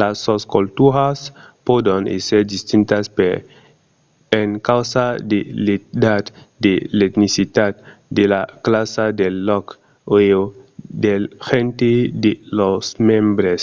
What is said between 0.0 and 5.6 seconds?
las sosculturas pòdon èsser distintas per encausa de